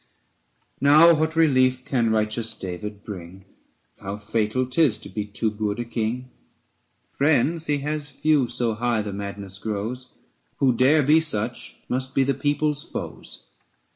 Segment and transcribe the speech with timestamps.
[0.81, 3.45] 810 Now what relief can righteous David bring?
[3.99, 6.31] How fatal 'tis to be too good a king!
[7.11, 10.11] Friends he has few, so high the madness grows;
[10.57, 13.45] Who dare be such must be the people's foes.